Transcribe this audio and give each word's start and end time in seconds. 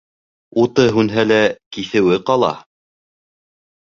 Уты 0.61 0.85
һүнһә 0.95 1.25
лә, 1.31 1.37
киҫеүе 1.77 2.19
ҡала. 2.29 2.51